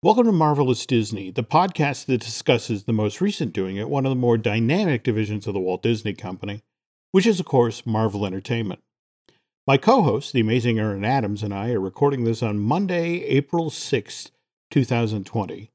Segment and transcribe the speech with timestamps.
[0.00, 4.10] Welcome to Marvelous Disney, the podcast that discusses the most recent doing at one of
[4.10, 6.62] the more dynamic divisions of the Walt Disney Company,
[7.10, 8.80] which is, of course, Marvel Entertainment.
[9.66, 13.70] My co host, the amazing Aaron Adams, and I are recording this on Monday, April
[13.70, 14.30] 6th,
[14.70, 15.72] 2020.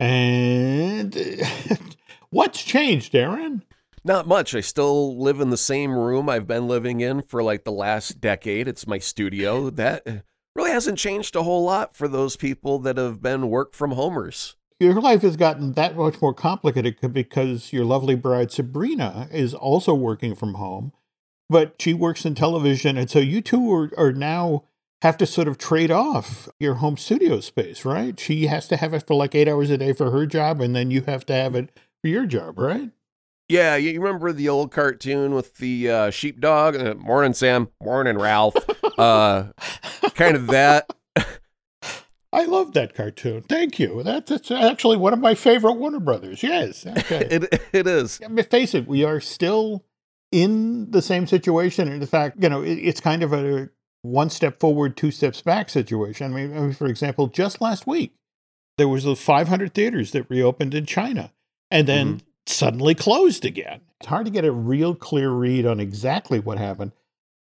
[0.00, 1.14] And
[2.30, 3.62] what's changed, Aaron?
[4.02, 4.54] Not much.
[4.54, 8.22] I still live in the same room I've been living in for like the last
[8.22, 8.68] decade.
[8.68, 9.68] It's my studio.
[9.68, 10.24] That
[10.56, 14.56] really hasn't changed a whole lot for those people that have been work from homers.
[14.78, 19.94] Your life has gotten that much more complicated because your lovely bride Sabrina is also
[19.94, 20.92] working from home,
[21.48, 22.98] but she works in television.
[22.98, 24.64] And so you two are, are now
[25.02, 28.18] have to sort of trade off your home studio space, right?
[28.18, 30.74] She has to have it for like eight hours a day for her job, and
[30.74, 31.70] then you have to have it
[32.02, 32.90] for your job, right?
[33.48, 36.76] Yeah, you remember the old cartoon with the uh, sheepdog?
[36.76, 37.68] Uh, morning, Sam.
[37.80, 38.56] Morning, Ralph.
[38.98, 39.52] uh,
[40.14, 40.90] kind of that.
[42.32, 43.42] I love that cartoon.
[43.42, 44.02] Thank you.
[44.02, 46.42] That's, that's actually one of my favorite Warner Brothers.
[46.42, 46.84] Yes.
[46.84, 47.26] Okay.
[47.30, 48.20] it, it is.
[48.22, 49.84] I mean, face it, we are still
[50.32, 51.88] in the same situation.
[51.88, 53.70] In fact, you know, it, it's kind of a
[54.02, 56.32] one step forward, two steps back situation.
[56.32, 58.12] I mean, I mean, for example, just last week,
[58.76, 61.32] there was the 500 theaters that reopened in China.
[61.70, 63.80] And then mm-hmm suddenly closed again.
[64.00, 66.92] It's hard to get a real clear read on exactly what happened.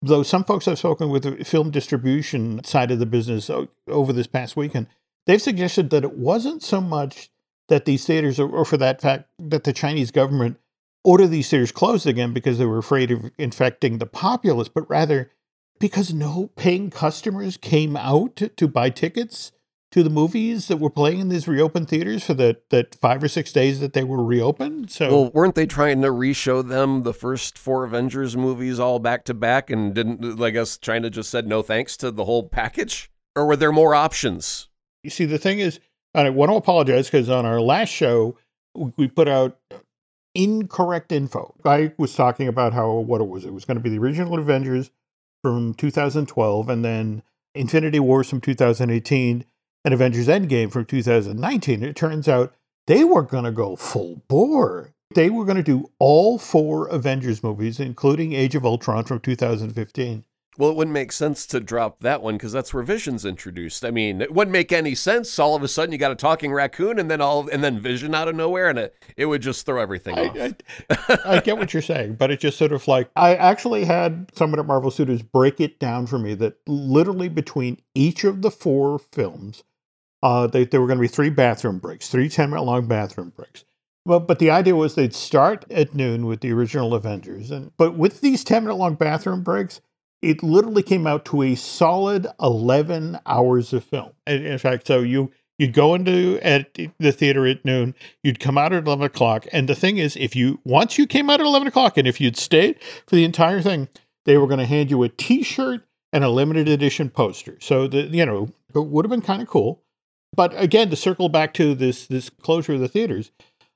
[0.00, 4.12] Though some folks I've spoken with the film distribution side of the business uh, over
[4.12, 4.86] this past weekend,
[5.26, 7.30] they've suggested that it wasn't so much
[7.68, 10.58] that these theaters, or for that fact, that the Chinese government
[11.04, 15.30] ordered these theaters closed again because they were afraid of infecting the populace, but rather
[15.78, 19.52] because no paying customers came out to buy tickets
[19.90, 23.28] to the movies that were playing in these reopened theaters for the that five or
[23.28, 24.90] six days that they were reopened.
[24.90, 29.24] So, well, weren't they trying to re-show them the first four Avengers movies all back
[29.26, 33.10] to back, and didn't I guess China just said no thanks to the whole package,
[33.34, 34.68] or were there more options?
[35.02, 35.80] You see, the thing is,
[36.14, 38.36] I want to apologize because on our last show
[38.74, 39.58] we put out
[40.34, 41.54] incorrect info.
[41.64, 43.44] I was talking about how what it was.
[43.44, 44.90] It was going to be the original Avengers
[45.42, 47.22] from 2012, and then
[47.54, 49.44] Infinity Wars from 2018
[49.88, 52.52] and Avengers Endgame from 2019, it turns out
[52.86, 54.92] they were going to go full bore.
[55.14, 60.24] They were going to do all four Avengers movies, including Age of Ultron from 2015.
[60.58, 63.82] Well, it wouldn't make sense to drop that one because that's where Vision's introduced.
[63.82, 65.38] I mean, it wouldn't make any sense.
[65.38, 68.14] All of a sudden, you got a talking raccoon, and then all, and then Vision
[68.14, 70.54] out of nowhere, and it, it would just throw everything I, off.
[70.90, 74.30] I, I get what you're saying, but it just sort of like I actually had
[74.34, 78.50] someone at Marvel Studios break it down for me that literally between each of the
[78.50, 79.62] four films,
[80.22, 83.32] uh, they, there were going to be three bathroom breaks, three 10 minute long bathroom
[83.36, 83.64] breaks.
[84.04, 87.50] But, but the idea was they'd start at noon with the original Avengers.
[87.50, 89.80] And, but with these 10 minute long bathroom breaks,
[90.22, 94.12] it literally came out to a solid 11 hours of film.
[94.26, 98.58] And in fact, so you, you'd go into at the theater at noon, you'd come
[98.58, 99.46] out at 11 o'clock.
[99.52, 102.20] And the thing is, if you, once you came out at 11 o'clock and if
[102.20, 103.88] you'd stayed for the entire thing,
[104.24, 107.58] they were going to hand you a t shirt and a limited edition poster.
[107.60, 109.82] So the, you know, it would have been kind of cool.
[110.34, 113.32] But again, to circle back to this this closure of the theaters,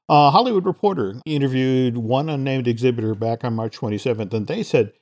[0.09, 4.93] uh, Hollywood Reporter interviewed one unnamed exhibitor back on March 27th, and they said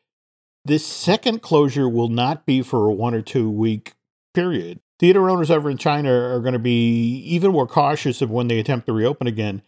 [0.65, 3.95] this second closure will not be for a one or two week
[4.35, 4.81] period.
[4.99, 8.59] Theater owners over in China are going to be even more cautious of when they
[8.59, 9.63] attempt to reopen again,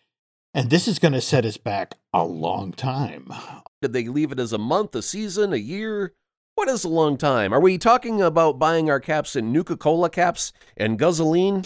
[0.53, 3.33] and this is going to set us back a long time.
[3.81, 6.15] Did they leave it as a month, a season, a year?
[6.55, 7.53] What is a long time?
[7.53, 11.65] Are we talking about buying our caps in Nuka Cola caps and gasoline?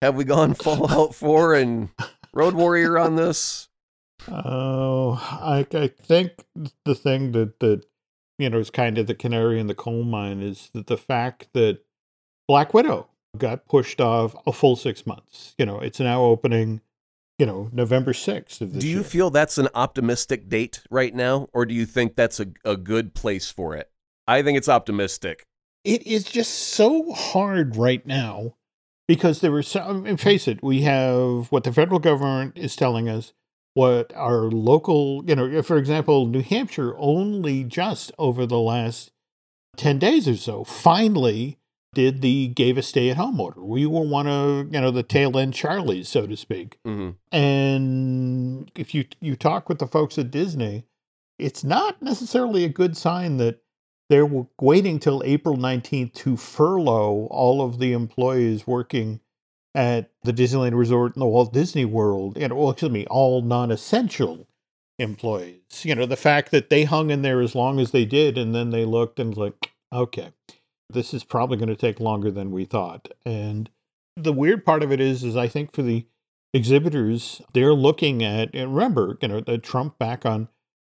[0.00, 1.88] Have we gone Fallout 4 and
[2.32, 3.68] Road Warrior on this?
[4.28, 6.32] Oh, I, I think
[6.84, 7.84] the thing that, that,
[8.38, 11.48] you know, is kind of the canary in the coal mine is that the fact
[11.54, 11.80] that
[12.46, 15.54] Black Widow got pushed off a full six months.
[15.58, 16.80] You know, it's now opening,
[17.38, 19.04] you know, November 6th of this Do you year.
[19.04, 23.14] feel that's an optimistic date right now, or do you think that's a, a good
[23.14, 23.90] place for it?
[24.30, 25.44] I think it's optimistic.
[25.84, 28.54] It is just so hard right now
[29.08, 33.08] because there were some, and face it, we have what the federal government is telling
[33.08, 33.32] us,
[33.74, 39.10] what our local, you know, for example, New Hampshire only just over the last
[39.76, 41.58] 10 days or so finally
[41.92, 43.64] did the gave a stay at home order.
[43.64, 46.78] We were one of, you know, the tail end Charlies, so to speak.
[46.86, 47.36] Mm-hmm.
[47.36, 50.84] And if you you talk with the folks at Disney,
[51.36, 53.60] it's not necessarily a good sign that
[54.10, 54.28] they're
[54.60, 59.20] waiting till April 19th to furlough all of the employees working
[59.72, 64.48] at the Disneyland Resort and the Walt Disney World, and well, excuse me, all non-essential
[64.98, 65.84] employees.
[65.84, 68.52] You know, the fact that they hung in there as long as they did, and
[68.52, 70.32] then they looked and was like, okay,
[70.90, 73.08] this is probably going to take longer than we thought.
[73.24, 73.70] And
[74.16, 76.06] The weird part of it is, is I think for the
[76.52, 80.48] exhibitors, they're looking at, and remember, you know, the Trump back on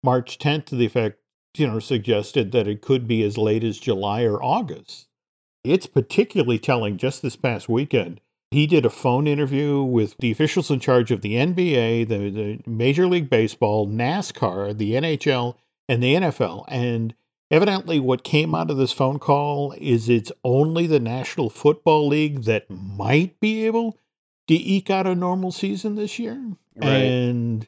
[0.03, 1.19] March 10th to the effect,
[1.59, 5.07] you know, suggested that it could be as late as July or August.
[5.63, 8.21] It's particularly telling just this past weekend.
[8.51, 12.59] He did a phone interview with the officials in charge of the NBA, the, the
[12.69, 15.55] Major League Baseball, NASCAR, the NHL,
[15.89, 16.65] and the NFL.
[16.67, 17.15] And
[17.49, 22.43] evidently, what came out of this phone call is it's only the National Football League
[22.43, 23.97] that might be able
[24.47, 26.39] to eke out a normal season this year.
[26.75, 26.87] Right.
[26.87, 27.67] And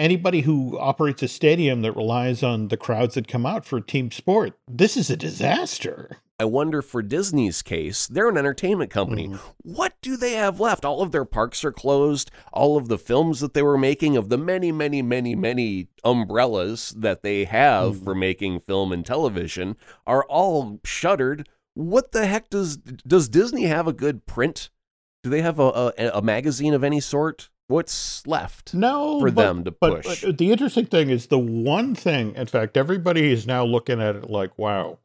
[0.00, 4.10] anybody who operates a stadium that relies on the crowds that come out for team
[4.10, 6.18] sport, this is a disaster.
[6.38, 9.28] I wonder for Disney's case, they're an entertainment company.
[9.28, 9.38] Mhm.
[9.62, 10.86] What do they have left?
[10.86, 12.30] All of their parks are closed.
[12.50, 16.94] All of the films that they were making, of the many, many, many, many umbrellas
[16.96, 18.04] that they have Mhm.
[18.04, 19.76] for making film and television,
[20.06, 21.46] are all shuttered.
[21.74, 24.70] What the heck does does Disney have a good print?
[25.22, 27.50] Do they have a a, a magazine of any sort?
[27.70, 28.74] What's left?
[28.74, 30.24] No, For but- them to but- push.
[30.24, 32.34] But the interesting thing is the one thing.
[32.34, 34.98] In fact, everybody is now looking at it like, wow,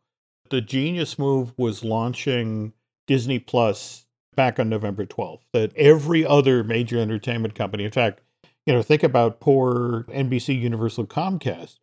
[0.50, 2.74] the genius move was launching
[3.08, 5.46] Disney Plus back on November twelfth.
[5.54, 8.22] That every other major entertainment company, in fact,
[8.66, 11.76] you know, think about poor NBC Universal Comcast.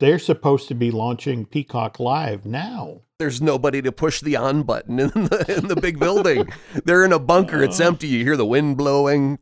[0.00, 3.02] They're supposed to be launching Peacock Live now.
[3.20, 6.48] There's nobody to push the on button in the in the big building.
[6.84, 7.62] They're in a bunker.
[7.62, 7.84] It's Uh.
[7.86, 8.08] empty.
[8.08, 9.38] You hear the wind blowing.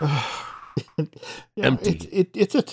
[1.56, 1.90] Yeah, Empty.
[1.90, 2.64] It's, it, it's a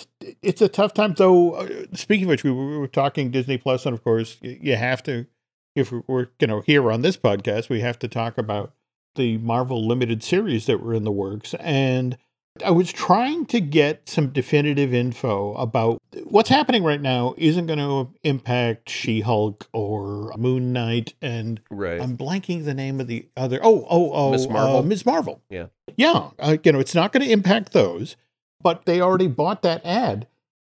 [0.42, 1.14] it's a tough time.
[1.16, 4.38] Though, uh, speaking of which, we were, we were talking Disney Plus, and of course,
[4.42, 5.28] you have to,
[5.76, 8.74] if we're you know here on this podcast, we have to talk about
[9.16, 11.54] the Marvel limited series that were in the works.
[11.56, 12.18] And
[12.64, 17.34] I was trying to get some definitive info about what's happening right now.
[17.38, 22.02] Isn't going to impact She Hulk or Moon Knight, and Right.
[22.02, 23.60] I'm blanking the name of the other.
[23.64, 24.78] Oh, oh, oh, Miss Marvel?
[24.80, 25.06] Uh, Ms.
[25.06, 25.42] Marvel.
[25.50, 25.68] Yeah.
[25.96, 26.32] Yeah.
[26.40, 28.16] Uh, you know, it's not going to impact those,
[28.62, 30.28] but they already bought that ad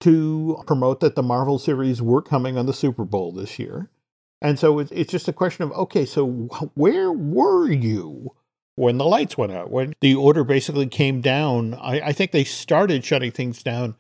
[0.01, 3.89] to promote that the Marvel series were coming on the Super Bowl this year.
[4.43, 6.27] And so it's, it's just a question of okay, so
[6.75, 8.35] where were you
[8.83, 9.71] when the lights went out?
[9.71, 13.95] When the order basically came down, I, I think they started shutting things down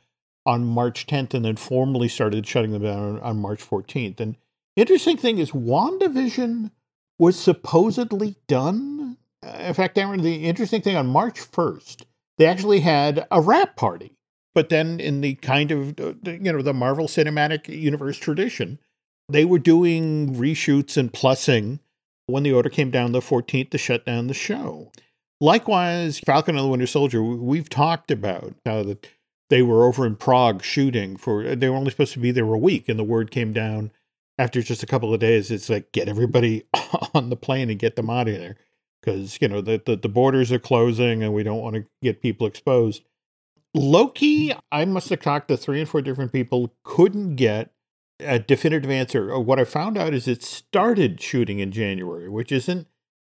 [0.44, 4.19] on March 10th and then formally started shutting them down on, on March 14th.
[4.19, 4.37] And
[4.75, 6.73] interesting thing is, WandaVision
[7.17, 9.19] was supposedly done.
[9.40, 12.02] Uh, In fact, Aaron, the interesting thing on March 1st,
[12.38, 14.17] they actually had a wrap party.
[14.52, 18.81] But then, in the kind of, uh, you know, the Marvel Cinematic Universe tradition,
[19.29, 21.79] they were doing reshoots and plussing
[22.26, 24.90] when the order came down the 14th to shut down the show.
[25.40, 29.08] Likewise, Falcon and the Winter Soldier, we- we've talked about how that
[29.50, 32.44] they were over in Prague shooting for, uh, they were only supposed to be there
[32.52, 33.90] a week, and the word came down
[34.38, 35.50] after just a couple of days.
[35.50, 36.64] It's like, get everybody
[37.14, 38.56] on the plane and get them out of there
[39.02, 42.22] because, you know, the, the, the borders are closing and we don't want to get
[42.22, 43.02] people exposed.
[43.74, 47.72] Loki, I must have talked to three and four different people, couldn't get
[48.24, 49.32] a definitive answer.
[49.34, 52.86] Uh, What I found out is it started shooting in January, which isn't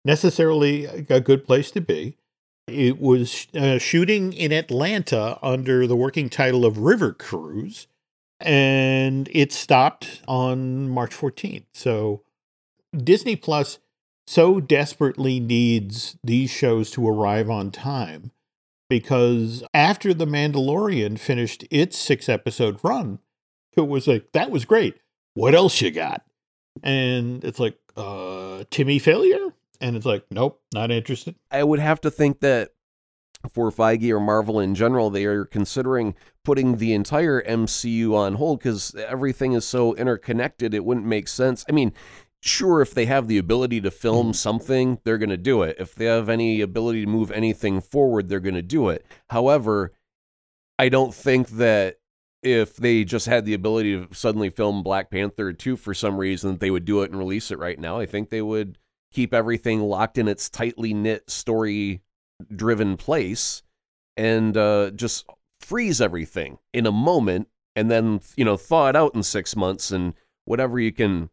[0.04, 2.16] necessarily a good place to be.
[2.66, 7.86] It was uh, shooting in Atlanta under the working title of River Cruise,
[8.40, 11.64] and it stopped on March 14th.
[11.72, 12.22] So
[12.96, 13.78] Disney Plus
[14.26, 18.30] so desperately needs these shows to arrive on time
[18.90, 23.18] because after The Mandalorian finished its six episode run,
[23.78, 24.96] it was like, that was great.
[25.34, 26.22] What else you got?
[26.82, 29.52] And it's like, uh, Timmy failure?
[29.80, 31.36] And it's like, nope, not interested.
[31.50, 32.70] I would have to think that
[33.52, 38.58] for Feige or Marvel in general, they are considering putting the entire MCU on hold
[38.58, 40.74] because everything is so interconnected.
[40.74, 41.64] It wouldn't make sense.
[41.68, 41.92] I mean,
[42.40, 44.36] sure, if they have the ability to film Mhm.
[44.36, 45.76] something, they're going to do it.
[45.78, 49.06] If they have any ability to move anything forward, they're going to do it.
[49.30, 49.92] However,
[50.78, 51.97] I don't think that
[52.42, 56.58] if they just had the ability to suddenly film Black Panther 2 for some reason,
[56.58, 57.98] they would do it and release it right now.
[57.98, 58.78] I think they would
[59.12, 62.02] keep everything locked in its tightly knit story
[62.54, 63.62] driven place
[64.16, 65.26] and uh, just
[65.60, 69.90] freeze everything in a moment and then you know thaw it out in six months
[69.90, 70.14] and
[70.44, 71.30] whatever you can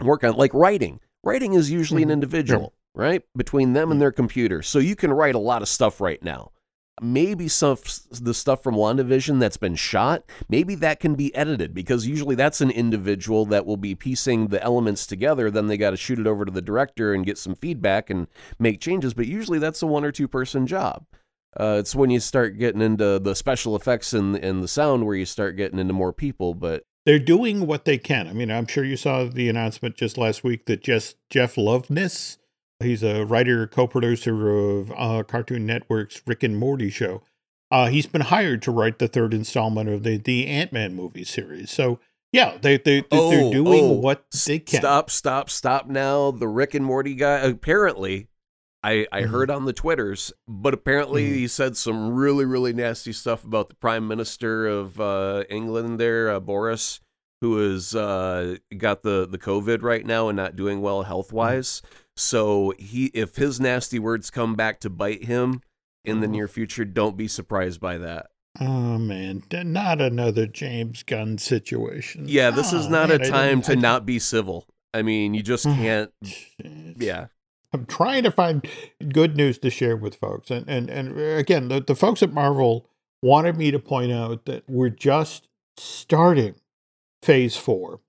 [0.00, 0.34] work on.
[0.34, 1.00] Like writing.
[1.24, 2.12] Writing is usually an Mhm.
[2.12, 4.62] individual right between them and their computer.
[4.62, 6.52] So you can write a lot of stuff right now
[7.02, 7.76] maybe some
[8.10, 12.60] the stuff from WandaVision that's been shot, maybe that can be edited because usually that's
[12.60, 15.50] an individual that will be piecing the elements together.
[15.50, 18.26] Then they got to shoot it over to the director and get some feedback and
[18.58, 19.14] make changes.
[19.14, 21.04] But usually that's a one or two person job.
[21.58, 25.16] Uh, it's when you start getting into the special effects and, and the sound where
[25.16, 26.54] you start getting into more people.
[26.54, 28.28] But They're doing what they can.
[28.28, 32.38] I mean, I'm sure you saw the announcement just last week that just Jeff Loveness
[32.80, 37.22] He's a writer, co-producer of uh, Cartoon Network's Rick and Morty show.
[37.72, 41.24] Uh, he's been hired to write the third installment of the the Ant Man movie
[41.24, 41.72] series.
[41.72, 41.98] So
[42.32, 44.80] yeah, they they, they Oh, they're doing oh, what they can.
[44.80, 46.30] Stop, stop, stop now.
[46.30, 48.28] The Rick and Morty guy, apparently,
[48.84, 49.30] I, I Mhm.
[49.30, 51.34] heard on the Twitters, but apparently Mhm.
[51.34, 56.30] he said some really, really nasty stuff about the Prime Minister of uh, England there,
[56.30, 57.00] uh, Boris,
[57.40, 61.82] who is uh, got the, the COVID right now and not doing well health wise.
[62.16, 65.60] So he, if his nasty words come back to bite him
[66.04, 66.30] in the Mhm.
[66.30, 68.26] near future, don't be surprised by that.
[68.60, 72.24] Oh man, not another James Gunn situation.
[72.28, 74.66] Yeah, this is Oh, not man, a time to not be civil.
[74.92, 76.10] I mean, you just can't.
[76.98, 77.26] Yeah.
[77.72, 78.66] I'm trying to find
[79.12, 80.50] good news to share with folks.
[80.50, 82.88] And and, and again, the, the folks at Marvel
[83.22, 86.54] wanted me to point out that we're just starting
[87.22, 88.00] phase four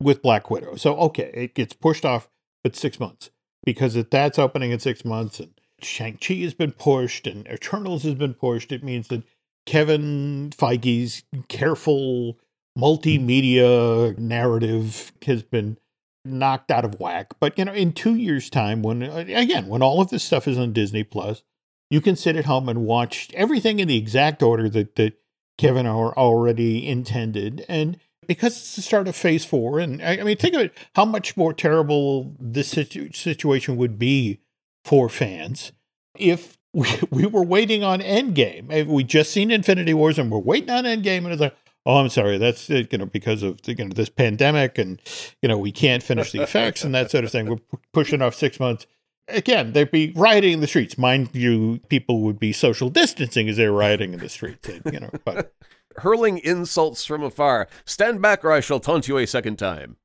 [0.00, 0.76] with Black Widow.
[0.76, 2.28] So okay, it gets pushed off
[2.62, 3.30] but six months
[3.64, 8.14] because if that's opening in six months and Shang-Chi has been pushed and Eternals has
[8.14, 9.22] been pushed, it means that
[9.66, 12.38] Kevin Feige's careful
[12.76, 15.78] multimedia narrative has been
[16.24, 17.34] knocked out of whack.
[17.40, 20.48] But you know, in two years' time, when uh, again, when all of this stuff
[20.48, 21.42] is on Disney Plus,
[21.90, 25.14] you can sit at home and watch everything in the exact order that that
[25.58, 30.36] Kevin already intended, and because it's the start of Phase Four, and I, I mean,
[30.36, 34.40] think of it, how much more terrible this situ- situation would be
[34.84, 35.72] for fans
[36.16, 38.86] if we, we were waiting on Endgame.
[38.86, 41.56] We just seen Infinity Wars and we're waiting on Endgame, and it's like.
[41.86, 42.36] Oh, I'm sorry.
[42.36, 45.00] That's uh, you know because of you know this pandemic, and
[45.40, 47.46] you know we can't finish the effects and that sort of thing.
[47.46, 48.86] We're pu- pushing off six months.
[49.28, 50.98] Again, they'd be rioting in the streets.
[50.98, 54.68] Mind you, people would be social distancing as they're rioting in the streets.
[54.92, 55.54] You know, but
[56.00, 57.68] Hurling insults from afar.
[57.84, 59.96] Stand back, or I shall taunt you a second time.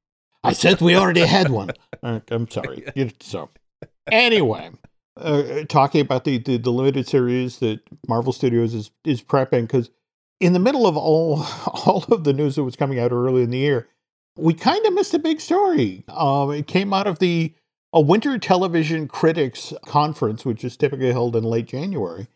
[0.44, 1.72] I said we already had one.
[2.02, 2.84] Uh, I'm sorry.
[3.22, 3.50] So
[4.12, 4.72] anyway,
[5.16, 9.90] uh, talking about the, the the limited series that Marvel Studios is is prepping because
[10.42, 13.52] in the middle of all all of the news that was coming out early in
[13.52, 13.88] the year,
[14.36, 16.04] we kind of missed a big story.
[16.10, 17.54] Um, it came out of the
[17.94, 22.28] a Winter Television Critics Conference, which is typically held in late January.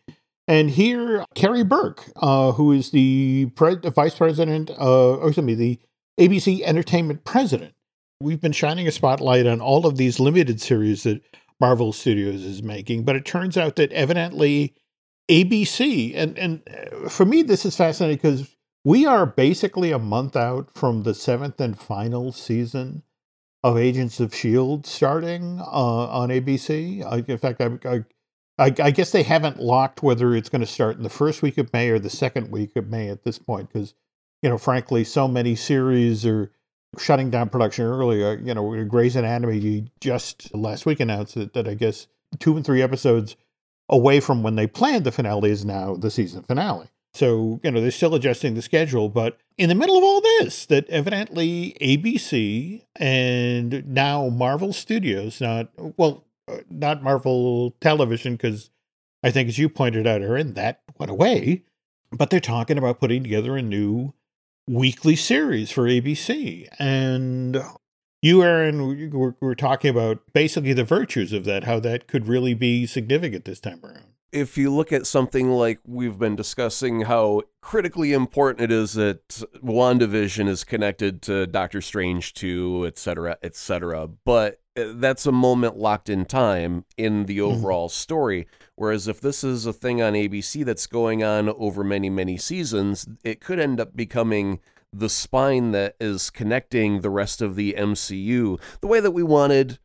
[0.48, 5.54] And here, Karey Burke, uh, who is the pre- vice president, uh, or excuse me,
[5.54, 5.78] the
[6.18, 7.74] ABC Entertainment president,
[8.18, 11.20] we've been shining a spotlight on all of these limited series that
[11.60, 14.74] Marvel Studios is making, but it turns out that evidently
[15.30, 20.34] ABC and and uh, for me this is fascinating because we are basically a month
[20.34, 23.02] out from the seventh and final season
[23.62, 25.64] of Agents of Shield starting uh,
[26.06, 27.04] on ABC.
[27.04, 28.04] I, in fact, I, I
[28.58, 31.58] I I guess they haven't locked whether it's going to start in the first week
[31.58, 33.94] of May or the second week of May at this point because
[34.42, 36.50] you know frankly so many series are
[36.96, 38.24] shutting down production early.
[38.24, 42.06] Uh, you know, Grey's Anatomy just last week announced that, that I guess
[42.38, 43.36] two and three episodes
[43.88, 46.88] away from when they planned the finale is now the season finale.
[47.14, 49.08] So, you know, they're still adjusting the schedule.
[49.08, 55.70] But in the middle of all this, that evidently ABC and now Marvel Studios, not,
[55.96, 56.24] well,
[56.70, 58.70] not Marvel Television, because
[59.22, 61.64] I think, as you pointed out, Aaron, that went away.
[62.10, 64.14] But they're talking about putting together a new
[64.66, 66.66] weekly series for ABC.
[66.78, 67.62] And
[68.22, 72.26] you, Aaron, we- we're, we're talking about basically the virtues of that, how that could
[72.26, 74.04] really be significant this time around.
[74.30, 79.26] if you look at something like we've been discussing how critically important it is that
[79.64, 85.32] WandaVision is connected to Doctor Strange 2, et cetera, et cetera, but uh, that's a
[85.32, 88.46] moment locked in time in the overall story.
[88.76, 93.06] Whereas if this is a thing on ABC that's going on over many, many seasons,
[93.24, 94.60] it could end up becoming
[94.92, 99.78] the spine that is connecting the rest of the MCU the way that we wanted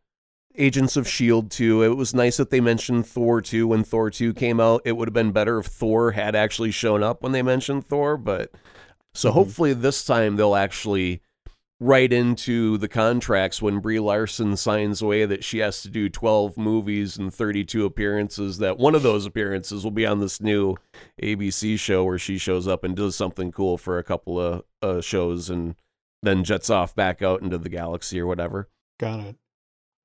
[0.56, 1.50] Agents of S.H.I.E.L.D.
[1.50, 1.82] to.
[1.82, 4.84] It was nice that they mentioned Thor 2 when Thor 2 came out.
[4.86, 8.18] It would have been better if Thor had actually shown up when they mentioned Thor,
[8.18, 8.52] but
[9.16, 9.34] so Mhm.
[9.34, 11.22] hopefully this time they'll actually
[11.80, 16.58] write into the contracts when Brie Larson signs away that she has to do 12
[16.58, 20.76] movies and 32 appearances that one of those appearances will be on this new
[21.22, 25.02] ABC show where she shows up and does something cool for a couple of uh,
[25.02, 25.76] shows and
[26.22, 28.70] then jets off back out into the galaxy or whatever.
[29.00, 29.36] Got it.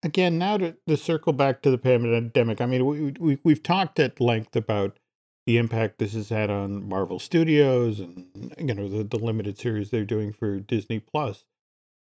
[0.02, 3.98] Again, now to, to circle back to the pandemic, I mean, we, we, we've talked
[3.98, 4.98] at length about
[5.46, 9.90] the impact this has had on Marvel Studios and, you know, the, the limited series
[9.90, 11.44] they're doing for Disney Plus.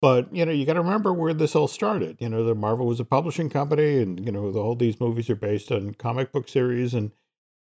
[0.01, 2.17] But, you know, you got to remember where this all started.
[2.19, 5.29] You know, the Marvel was a publishing company and, you know, the, all these movies
[5.29, 6.95] are based on comic book series.
[6.95, 7.11] And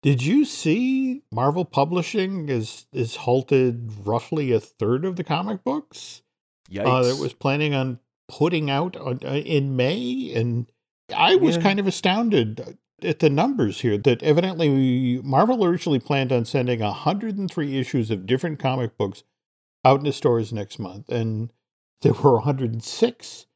[0.02, 6.22] did you see Marvel Publishing is, is halted roughly a third of the comic books?
[6.70, 6.86] Yikes.
[6.86, 10.66] uh, that was planning on putting out on, uh, in May, and
[11.14, 11.62] I was Yeah.
[11.62, 17.78] kind of astounded at the numbers here that evidently Marvel originally planned on sending 103
[17.78, 19.24] issues of different comic books
[19.84, 21.52] out into stores next month, and
[22.02, 23.46] there were 106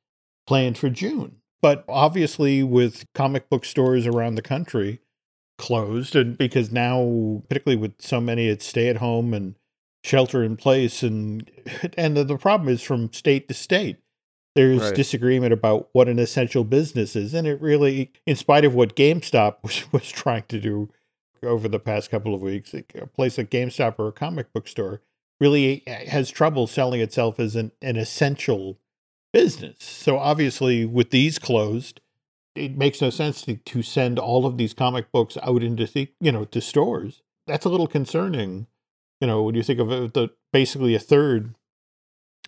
[0.47, 1.37] planned for June.
[1.61, 5.01] But obviously, with comic book stores around the country
[5.59, 9.57] closed, and because now, particularly with so many at stay at home and
[10.05, 11.51] shelter in place, and
[11.99, 13.99] and the, the problem is from state to state
[14.59, 14.95] there's Right.
[14.97, 17.33] disagreement about what an essential business is.
[17.33, 20.91] And it really, in spite of what GameStop was, was trying to do
[21.45, 25.01] over the past couple of weeks, a place like GameStop or a comic book store
[25.41, 28.79] really has trouble selling itself as an, an essential
[29.33, 29.77] business.
[29.81, 32.01] So obviously, with these closed,
[32.55, 36.09] it makes no sense to, to send all of these comic books out into the,
[36.21, 37.23] you know to stores.
[37.47, 38.67] That's a little concerning.
[39.21, 41.55] You know, when you think of it, the basically a third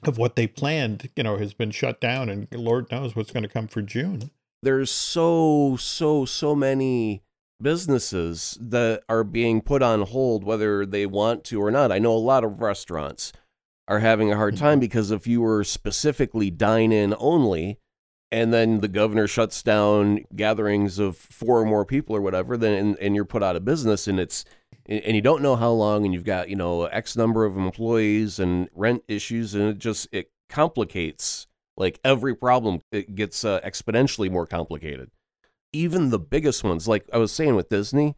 [0.05, 3.43] of what they planned, you know, has been shut down, and Lord knows what's going
[3.43, 4.31] to come for June.
[4.63, 7.23] there's so so so many
[7.63, 11.93] businesses that are being put on hold whether they want to or not.
[11.93, 13.33] I know a lot of restaurants
[13.89, 17.79] are having a hard time because if you were specifically dine in only
[18.33, 22.73] and then the governor shuts down gatherings of four or more people or whatever then
[22.73, 24.45] and, and you're put out of business and it's
[24.87, 28.39] and you don't know how long and you've got you know x number of employees
[28.39, 31.49] and rent issues and it just it complicates
[31.81, 32.83] like every problem.
[32.93, 35.11] It gets uh, exponentially more complicated
[35.73, 38.15] even the biggest ones like i was saying with disney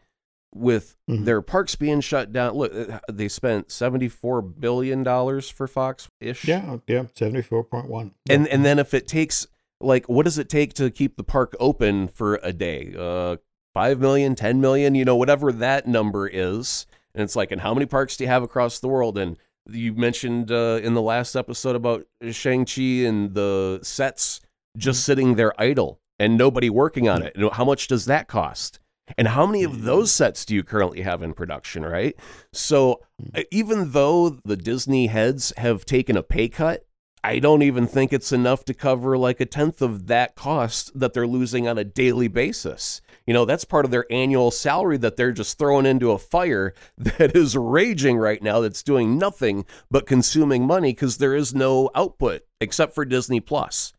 [0.54, 1.24] with Mhm.
[1.24, 6.44] their parks being shut down look uh, they spent 74 billion dollars for fox ish
[6.46, 8.12] Yeah, yeah, seventy four point one.
[8.28, 9.46] and and then if it takes
[9.80, 12.94] like what does it take to keep the park open for a day?
[12.96, 13.36] Uh
[13.74, 16.86] 5 million 10 million you know whatever that number is.
[17.14, 19.16] And it's like and how many parks do you have across the world?
[19.16, 19.38] And
[19.70, 24.40] you mentioned uh, in the last episode about Shang-Chi and the sets
[24.76, 27.36] just sitting there idle and nobody working on it.
[27.36, 28.78] Know, how much does that cost?
[29.18, 32.14] And how many of those sets do you currently have in production, right?
[32.52, 33.00] So
[33.34, 36.86] uh, even though the Disney heads have taken a pay cut,
[37.24, 41.12] I don't even think it's enough to cover like a tenth of that cost that
[41.12, 43.00] they're losing on a daily basis.
[43.26, 46.72] You know, that's part of their annual salary that they're just throwing into a fire
[46.98, 51.90] that is raging right now that's doing nothing but consuming money because there is no
[51.96, 53.92] output except for Disney Plus.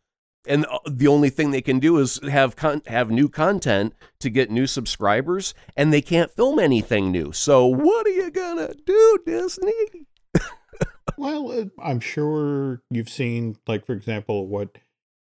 [0.45, 4.29] And uh, the only thing they can do is have con- have new content to
[4.29, 7.32] get new subscribers, and they can't film anything new.
[7.32, 9.71] So what are you gonna do, Disney?
[11.17, 14.79] Well, I'm sure you've seen, like, for example, what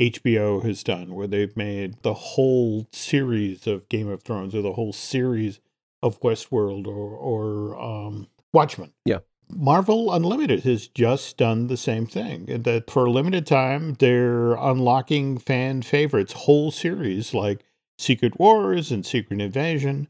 [0.02, 4.74] HBO has done, where they've made the whole series of Game of Thrones or the
[4.74, 5.60] whole series
[6.02, 8.94] of Westworld or, or um, Watchmen.
[9.06, 9.20] Yeah.
[9.56, 12.46] Marvel Unlimited has just done the same thing.
[12.64, 17.64] That for a limited time, they're unlocking fan favorites, whole series like
[17.98, 20.08] Secret Wars and Secret Invasion.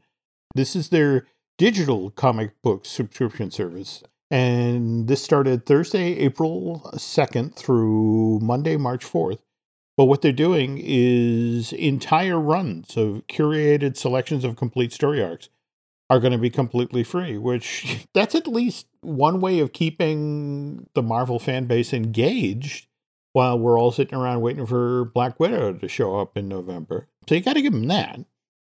[0.54, 1.26] This is their
[1.58, 4.02] digital comic book subscription service.
[4.30, 9.38] And this started Thursday, April 2nd through Monday, March 4th.
[9.96, 15.48] But what they're doing is entire runs of curated selections of complete story arcs
[16.14, 21.02] are going to be completely free, which that's at least one way of keeping the
[21.02, 22.86] Marvel fan base engaged
[23.32, 27.08] while we're all sitting around waiting for Black Widow to show up in November.
[27.28, 28.20] So you got to give them that.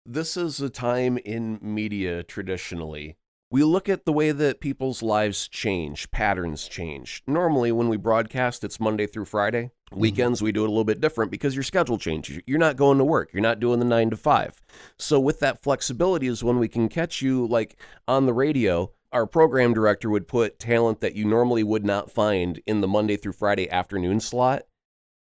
[0.06, 3.18] This is a time in media traditionally.
[3.52, 7.22] We look at the way that people's lives change, patterns change.
[7.28, 9.72] Normally, when we broadcast, it's Monday through Friday.
[9.92, 10.00] Mm-hmm.
[10.00, 12.42] Weekends, we do it a little bit different because your schedule changes.
[12.48, 14.62] You're not going to work, you're not doing the nine to five.
[14.98, 18.92] So, with that flexibility, is when we can catch you like on the radio.
[19.12, 23.16] Our program director would put talent that you normally would not find in the Monday
[23.16, 24.64] through Friday afternoon slot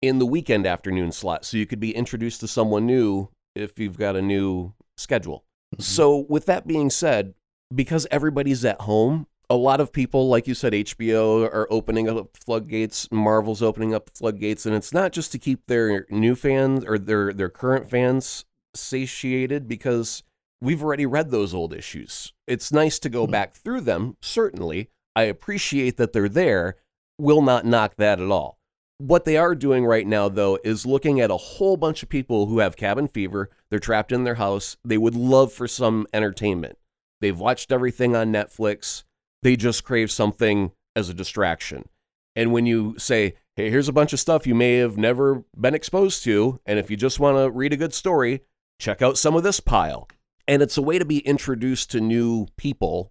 [0.03, 1.45] in the weekend afternoon slot.
[1.45, 5.45] So, you could be introduced to someone new if you've got a new schedule.
[5.75, 5.83] Mm-hmm.
[5.83, 7.35] So, with that being said,
[7.75, 12.37] because everybody's at home, a lot of people, like you said, HBO are opening up
[12.37, 16.99] floodgates, Marvel's opening up floodgates, and it's not just to keep their new fans or
[16.99, 20.23] their their current fans satiated because
[20.61, 22.33] we've already read those old issues.
[22.47, 23.31] It's nice to go Mhm.
[23.33, 24.89] back through them, certainly.
[25.15, 26.77] I appreciate that they're there.
[27.19, 28.59] Will not knock that at all.
[28.99, 32.47] What they are doing right now, though, is looking at a whole bunch of people
[32.47, 33.51] who have cabin fever.
[33.69, 34.77] They're trapped in their house.
[34.85, 36.79] They would love for some entertainment.
[37.25, 39.05] They've watched everything on Netflix.
[39.43, 41.89] They just crave something as a distraction.
[42.37, 45.75] And when you say, hey, here's a bunch of stuff you may have never been
[45.75, 48.43] exposed to, and if you just want to read a good story,
[48.79, 50.07] check out some of this pile.
[50.47, 53.11] And it's a way to be introduced to new people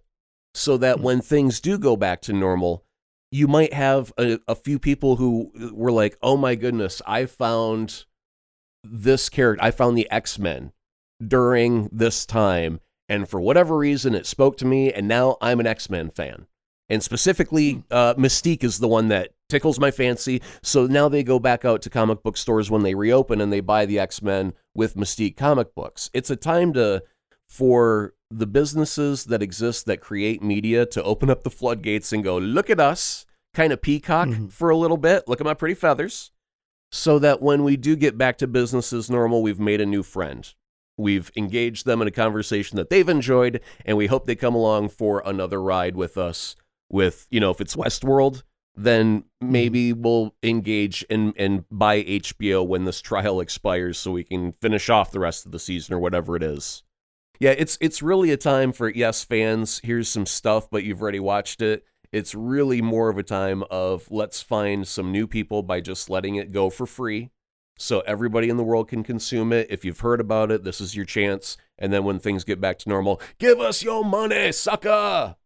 [0.54, 2.84] so that when things do go back to normal,
[3.32, 8.04] you might have a, a few people who were like, oh my goodness, I found
[8.84, 9.64] this character.
[9.64, 10.70] I found the X Men
[11.20, 12.78] during this time,
[13.14, 16.46] and for whatever reason, it spoke to me, and now I'm an X Men fan.
[16.88, 20.42] And specifically, uh, Mystique is the one that tickles my fancy.
[20.62, 23.60] So now they go back out to comic book stores when they reopen and they
[23.60, 26.10] buy the X Men with Mystique comic books.
[26.12, 27.02] It's a time to
[27.48, 32.36] for the businesses that exist that create media to open up the floodgates and go,
[32.36, 33.24] look at us,
[33.54, 34.50] kind of peacock Mhm.
[34.50, 35.28] for a little bit.
[35.28, 36.32] Look at my pretty feathers.
[36.90, 40.02] So that when we do get back to business as normal, we've made a new
[40.02, 40.52] friend.
[40.96, 44.90] We've engaged them in a conversation that they've enjoyed, and we hope they come along
[44.90, 46.56] for another ride with us.
[46.90, 48.42] With, you know, if it's Westworld,
[48.76, 49.52] then mm-hmm.
[49.52, 54.88] maybe we'll engage and, and buy HBO when this trial expires so we can finish
[54.88, 56.82] off the rest of the season or whatever it is.
[57.40, 61.20] Yeah, it's it's really a time for yes fans, here's some stuff but you've already
[61.20, 61.84] watched it.
[62.12, 66.36] It's really more of a time of let's find some new people by just letting
[66.36, 67.30] it go for free
[67.78, 69.66] so everybody in the world can consume it.
[69.70, 71.56] If you've heard about it, this is your chance.
[71.78, 75.36] And then when things get back to normal, give us your money, sucker.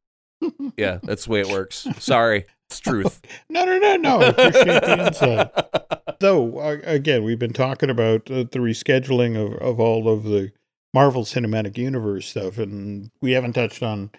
[0.76, 1.86] yeah, that's the way it works.
[1.98, 3.20] Sorry, it's truth.
[3.50, 4.20] No, no, no, no.
[4.28, 6.18] Appreciate the insight.
[6.20, 10.52] Though, uh, again, we've been talking about uh, the rescheduling of, of all of the
[10.92, 14.10] Marvel Cinematic Universe stuff, and we haven't touched on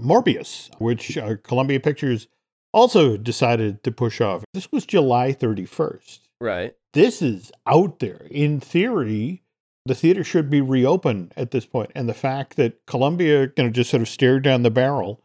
[0.00, 2.28] Morbius, which uh, Columbia Pictures
[2.72, 4.44] also decided to push off.
[4.54, 6.27] This was July 31st.
[6.40, 6.74] Right.
[6.92, 8.26] This is out there.
[8.30, 9.42] In theory,
[9.86, 11.90] the theater should be reopened at this point.
[11.94, 15.22] and the fact that Columbia you know, just sort of stared down the barrel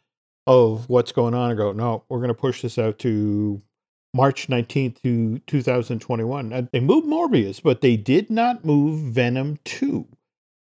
[0.48, 3.62] of what's going on and go, no, we're going to push this out to
[4.14, 6.70] March 19th to 2021.
[6.72, 10.08] They moved Morbius, but they did not move Venom 2.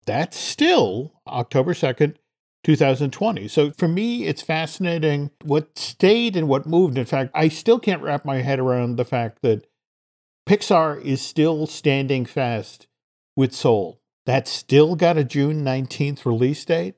[0.05, 2.15] That's still October 2nd,
[2.63, 3.47] 2020.
[3.47, 6.97] So for me, it's fascinating what stayed and what moved.
[6.97, 9.65] In fact, I still can't wrap my head around the fact that
[10.47, 12.87] Pixar is still standing fast
[13.35, 13.99] with Soul.
[14.25, 16.95] That's still got a June 19th release date.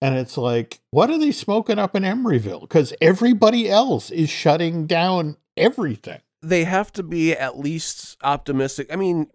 [0.00, 2.62] And it's like, what are they smoking up in Emeryville?
[2.62, 6.20] Because everybody else is shutting down everything.
[6.42, 8.92] They have to be at least optimistic.
[8.92, 9.28] I mean,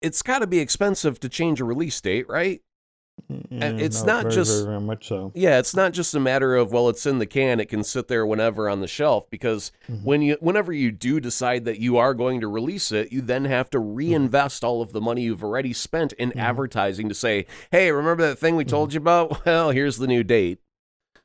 [0.00, 2.62] it's got to be expensive to change a release date, right?
[3.28, 5.32] Yeah, it's no, not very, just- very, much so.
[5.34, 8.08] Yeah, it's not just a matter of well, it's in the can, it can sit
[8.08, 10.04] there whenever on the shelf because Mhm.
[10.04, 13.44] when you whenever you do decide that you are going to release it, you then
[13.44, 16.40] have to reinvest all of the money you've already spent in Mhm.
[16.40, 19.10] advertising to say, "Hey, remember that thing we told you about?
[19.46, 20.58] Well, here's the new date."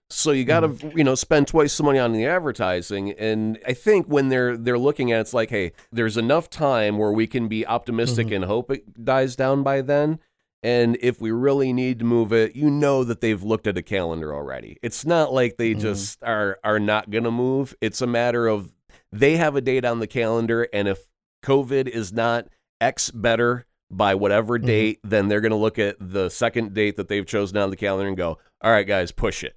[0.10, 3.74] So you got to, you know, spend twice the money on the advertising and I
[3.74, 7.26] think when they're they're looking at it, it's like, "Hey, there's enough time where we
[7.26, 8.36] can be optimistic Mhm.
[8.36, 10.20] and hope it dies down by then."
[10.64, 13.84] And if we really need to move it, you know that they've looked at a
[13.84, 14.78] calendar already.
[14.82, 15.80] It's not like they Mhm.
[15.82, 17.76] just are are not going to move.
[17.82, 18.74] It's a matter of
[19.12, 21.00] they have a date on the calendar and if
[21.44, 22.48] COVID is not
[22.82, 24.66] X better by whatever Mhm.
[24.66, 27.76] date, then they're going to look at the second date that they've chosen on the
[27.78, 29.56] calendar and go, "All right, guys, push it."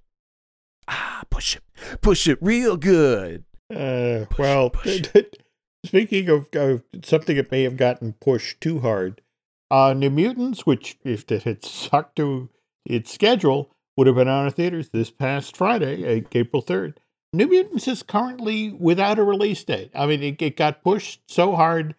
[0.87, 1.63] Ah, push it.
[2.03, 3.45] Push it real good.
[3.75, 5.03] Uh, Push, well, push.
[5.87, 9.23] speaking of, of something that may have gotten pushed too hard,
[9.71, 12.49] uh, New Mutants, which if it had stuck to
[12.85, 16.95] its schedule, would have been out in theaters this past Friday, uh, April 3rd.
[17.33, 19.91] New Mutants is currently without a release date.
[19.95, 21.95] I mean, it, it got pushed so hard,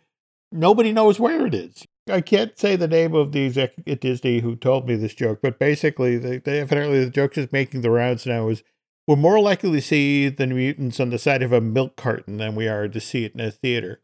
[0.52, 1.86] nobody knows where it is.
[2.10, 5.40] I can't say the name of the exec at Disney who told me this joke,
[5.44, 8.48] but basically, they, they evidently the joke is making the rounds now.
[8.48, 8.64] Is
[9.08, 12.56] we're more likely to see the mutants on the side of a milk carton than
[12.56, 14.02] we are to see it in a theater.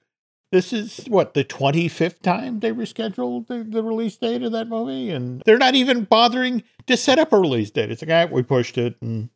[0.55, 5.09] This is what the 25th time they rescheduled the, the release date of that movie,
[5.09, 7.91] and they're not even bothering to set up a release date.
[7.91, 9.27] It's like, ah, we pushed it, and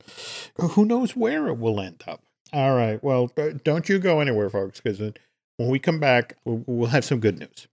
[0.55, 2.23] who knows where it will end up.
[2.53, 5.01] All right, well, uh, don't you go anywhere, folks, because
[5.57, 7.67] when we come back, we'll, have some good news.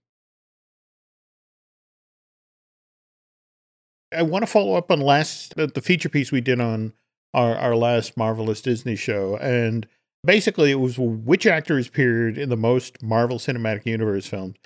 [4.13, 6.91] I want to follow up on last the, the feature piece we did on
[7.33, 9.87] our, our last marvelous Disney show, and
[10.27, 14.57] basically it was which actors appeared in the most Marvel Cinematic Universe films,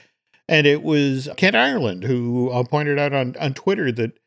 [0.49, 4.17] and it was Kent Ireland who uh, pointed out on on Twitter that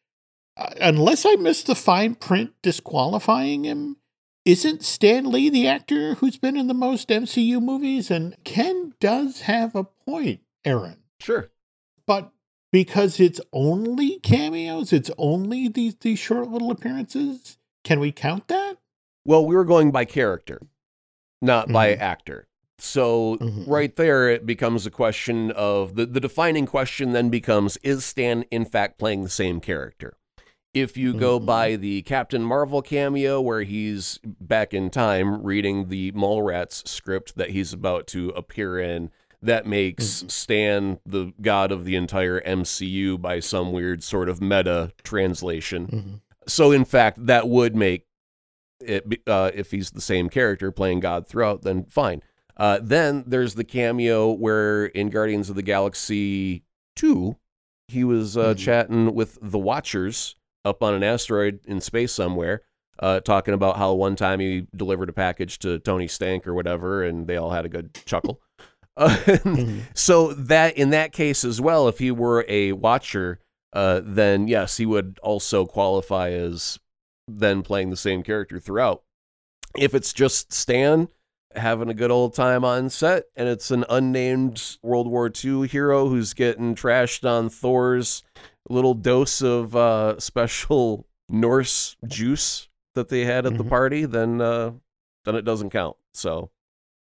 [0.56, 3.96] uh, unless I missed the fine print disqualifying him,
[4.44, 8.10] isn't Stan Lee the actor who's been in the most MCU movies?
[8.10, 11.50] And Ken does have a point, Aaron Sure.
[12.06, 12.30] but
[12.72, 17.58] because it's only cameos, it's only these these short little appearances.
[17.84, 18.78] Can we count that?
[19.26, 20.60] Well, we were going by character,
[21.44, 22.00] not by Mhm.
[22.00, 22.46] actor.
[22.78, 23.64] So Mhm.
[23.68, 28.44] right there, it becomes a question of the, the defining question then becomes is Stan
[28.50, 30.16] in fact playing the same character?
[30.72, 31.46] If you go Mhm.
[31.46, 37.50] by the Captain Marvel cameo where he's back in time reading the Mallrats script that
[37.50, 40.30] he's about to appear in, that makes Mhm.
[40.32, 45.86] Stan the god of the entire MCU by some weird sort of meta translation.
[45.86, 46.20] Mhm.
[46.48, 48.03] So, in fact, that would make
[48.86, 52.22] it, uh, if he's the same character playing God throughout, then fine.
[52.56, 56.62] Uh, then there's the cameo where in Guardians of the Galaxy
[56.96, 57.36] 2,
[57.88, 58.58] he was uh, Mhm.
[58.58, 62.62] chatting with the Watchers up on an asteroid in space somewhere,
[63.00, 67.02] uh, talking about how one time he delivered a package to Tony Stank or whatever,
[67.02, 68.40] and they all had a good chuckle.
[68.96, 69.80] Uh, Mhm.
[69.92, 73.40] so that in that case as well, if he were a Watcher,
[73.72, 76.78] uh, then yes, he would also qualify as
[77.26, 79.02] then playing the same character throughout.
[79.76, 81.08] If it's just Stan
[81.54, 86.08] having a good old time on set and it's an unnamed World War II hero
[86.08, 88.22] who's getting trashed on Thor's
[88.68, 93.68] little dose of uh, special Norse juice that they had at the Mhm.
[93.68, 94.72] party, then uh,
[95.24, 95.96] then it doesn't count.
[96.12, 96.50] So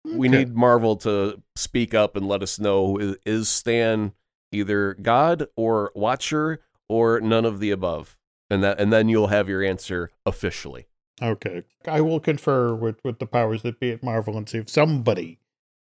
[0.05, 0.39] we Okay.
[0.39, 4.13] need Marvel to speak up and let us know is Stan
[4.51, 8.17] either God or Watcher or none of the above,
[8.53, 10.87] and that and then you'll have your answer officially.
[11.21, 11.63] Okay.
[11.87, 15.39] I will confer with, with the powers that be at Marvel and see if somebody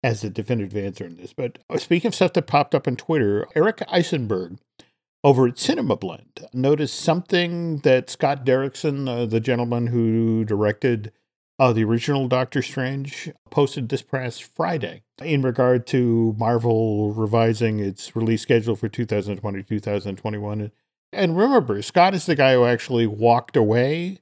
[0.03, 1.33] has a definitive answer in this.
[1.33, 4.57] But uh, speaking of stuff that popped up on Twitter, Eric Eisenberg
[5.23, 11.11] over at Cinema Blend noticed something that Scott Derrickson, uh, the gentleman who directed
[11.59, 18.15] uh, the original Doctor Strange, posted this past Friday in regard to Marvel revising its
[18.15, 20.71] release schedule for 2020 2021.
[21.13, 24.19] And remember, Scott is the guy who actually walked away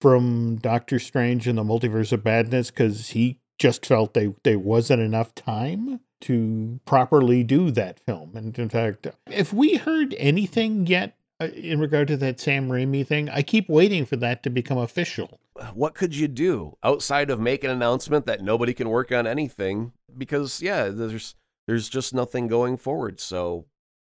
[0.00, 5.00] from Doctor Strange and the Multiverse of Madness because he just felt they there wasn't
[5.00, 8.36] enough time to properly do that film.
[8.36, 13.06] And in fact, if we heard anything yet uh, in regard to that Sam Raimi
[13.06, 15.40] thing, I keep waiting for that to become official.
[15.72, 19.92] What could you do outside of make an announcement that nobody can work on anything?
[20.16, 21.34] Because yeah, there's
[21.66, 23.20] there's just nothing going forward.
[23.20, 23.64] So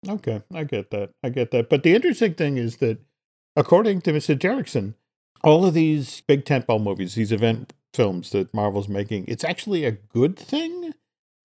[0.08, 1.12] Okay, I get that.
[1.24, 1.70] I get that.
[1.70, 3.00] But the interesting thing is that,
[3.56, 4.38] according to Mr.
[4.38, 4.96] Derrickson,
[5.44, 9.92] all of these big tentpole movies, these event films that Marvel's making, it's actually a
[9.92, 10.94] good thing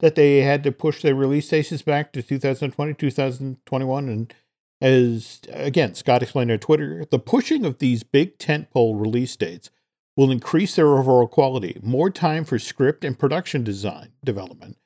[0.01, 4.09] that they had to push their release dates back to 2020, 2021.
[4.09, 4.35] And
[4.81, 9.71] as, again, Scott explained on Twitter, the pushing of these big tentpole release dates
[10.17, 14.77] will increase their overall quality, more time for script and production design development.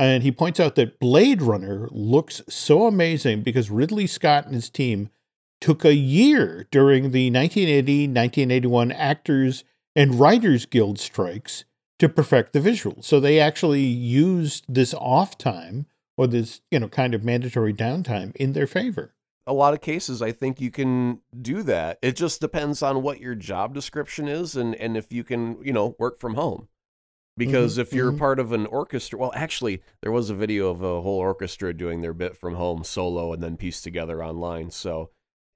[0.00, 4.70] And he points out that Blade Runner looks so amazing because Ridley Scott and his
[4.70, 5.10] team
[5.60, 9.62] took a year during the 1980 1981 Actors
[9.94, 11.66] and Writers Guild strikes
[11.98, 13.04] to perfect the visuals.
[13.04, 15.84] So they actually used this off time
[16.16, 19.12] or this, you know, kind of mandatory downtime in their favor.
[19.46, 21.98] a lot of cases I think you can do that.
[22.00, 25.74] It just depends on what your job description is and and if you can, you
[25.74, 26.69] know, work from home.
[27.46, 28.18] Because if you're mhm.
[28.18, 32.02] part of an orchestra, well, actually, there was a video of a whole orchestra doing
[32.02, 34.70] their bit from home solo and then pieced together online.
[34.70, 35.10] So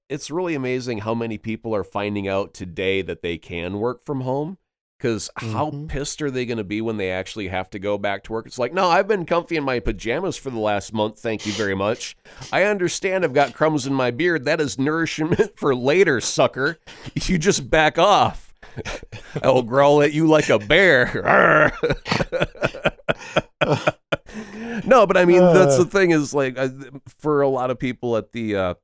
[0.08, 4.22] it's really amazing how many people are finding out today that they can work from
[4.22, 4.58] home.
[4.96, 5.88] Because how Mhm.
[5.88, 8.46] pissed are they going to be when they actually have to go back to work?
[8.46, 11.18] It's like, no, I've been comfy in my pajamas for the last month.
[11.18, 12.16] Thank you very much.
[12.50, 14.46] I understand I've got crumbs in my beard.
[14.46, 16.78] That is nourishment for later, sucker.
[17.14, 18.43] You just back off.
[19.42, 21.72] I will growl at you like a bear.
[24.86, 26.70] no, but I mean, that's the thing is like, I,
[27.18, 28.74] for a lot of people at the, uh,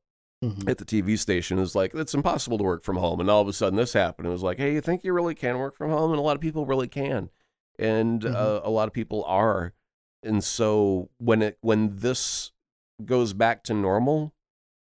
[0.42, 0.70] Mhm.
[0.70, 3.48] at the TV station is like it's impossible to work from home, and all of
[3.48, 4.26] a sudden this happened.
[4.26, 6.12] It was like, hey, you think you really can work from home?
[6.12, 7.28] And a lot of people really can,
[7.78, 9.74] and uh, a lot of people are.
[10.22, 12.52] And so when it when this
[13.04, 14.32] goes back to normal,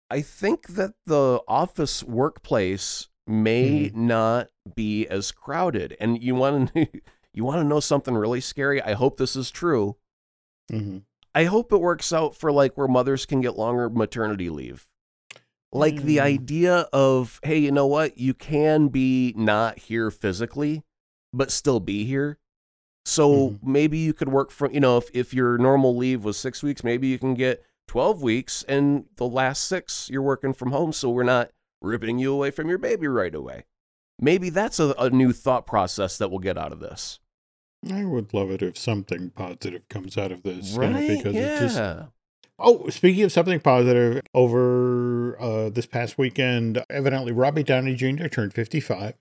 [0.09, 5.97] I think that the office workplace may not be as crowded.
[6.01, 6.87] And you want to
[7.35, 8.81] you want to know something really scary?
[8.83, 9.97] I hope this is true.
[10.71, 11.03] Mhm.
[11.35, 14.89] I hope it works out for like where mothers can get longer maternity leave.
[15.73, 16.23] Like the Mm.
[16.23, 18.19] idea of, hey, you know what?
[18.19, 20.83] You can be not here physically,
[21.33, 22.39] but still be here.
[23.07, 23.59] So Mhm.
[23.63, 26.85] maybe you could work from, you know, if, if your normal leave was six weeks,
[26.85, 30.93] maybe you can get 12 weeks and the last six you're working from home.
[30.93, 33.65] So we're not ripping you away from your baby right away.
[34.23, 37.19] Maybe that's a, a new thought process that we'll get out of this.
[37.93, 40.73] I would love it if something positive comes out of this.
[40.73, 41.09] you know, Right?
[41.09, 41.65] because yeah.
[41.65, 42.05] it's just
[42.59, 48.29] Oh, speaking of something positive, over uh, this past weekend, evidently Robbie Downey Jr.
[48.29, 49.15] turned 55.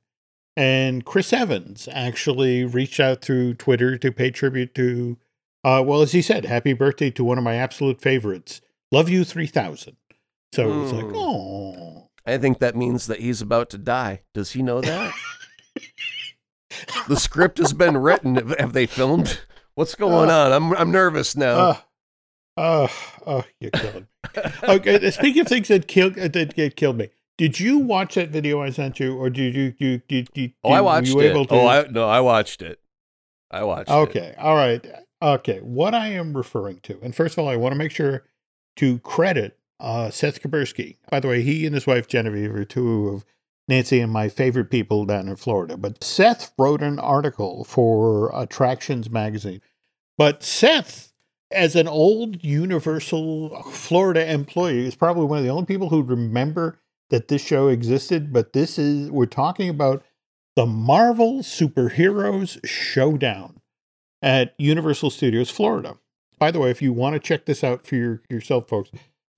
[0.56, 5.18] And Chris Evans actually reached out through Twitter to pay tribute to,
[5.64, 8.62] uh, well, as he said, happy birthday to one of my absolute favorites,
[8.92, 9.96] Love You 3000.
[10.54, 11.14] So it's like, Mm.
[11.16, 11.81] oh.
[12.26, 14.22] I think that means that he's about to die.
[14.34, 15.14] Does he know that?
[17.08, 18.36] the script has been written.
[18.36, 19.42] Have- they filmed?
[19.76, 20.52] What's going Uh, on?
[20.52, 21.56] I'm I'm nervous now.
[21.58, 21.78] Uh,
[22.58, 22.90] Oh,
[23.26, 24.06] oh, you killed me.
[24.64, 28.62] Okay, speaking of things that killed that that killed me, did you watch that video
[28.62, 30.52] I sent you, or did you you did you?
[30.64, 31.34] Oh, I watched it.
[31.34, 31.48] To...
[31.50, 32.80] Oh, I no, I watched it.
[33.50, 33.90] I watched.
[33.90, 34.38] Okay, it.
[34.38, 34.86] all right,
[35.22, 35.60] okay.
[35.60, 38.26] What I am referring to, and first of all, I want to make sure
[38.76, 40.98] to credit uh, Seth Kubersky.
[41.10, 43.26] By the way, he and his wife Genevieve are two of
[43.68, 45.78] Nancy and my favorite people down in Florida.
[45.78, 49.62] But Seth wrote an article for Attractions magazine.
[50.18, 51.14] But Seth,
[51.52, 56.80] as an old Universal Florida employee, is probably one of the only people who remember
[57.10, 58.32] that this show existed.
[58.32, 60.04] But this is, we're talking about
[60.56, 63.62] the Marvel Superheroes Showdown
[64.22, 65.98] at Universal Studios Florida.
[66.38, 68.92] By the way, if you want to check this out for your, yourself, folks,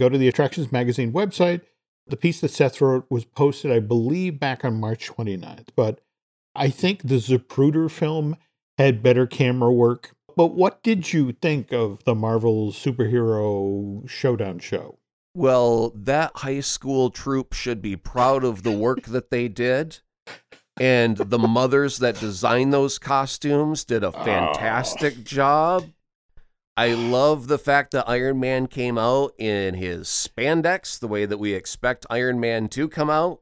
[0.04, 1.62] Go to the Attractions Magazine website.
[2.08, 5.68] The piece that Seth wrote was posted, I believe, back on March 29th.
[5.78, 6.02] But
[6.54, 8.36] I think the Zapruder film
[8.78, 10.14] had better camera work.
[10.36, 15.00] But what did you think of the Marvel superhero showdown show?
[15.34, 20.00] Well, that high school troop should be proud of the work that they did.
[20.82, 25.24] And the mothers that designed those costumes did a fantastic oh.
[25.24, 25.86] job.
[26.76, 31.38] I love the fact that Iron Man came out in his spandex, the way that
[31.38, 33.42] we expect Iron Man to come out.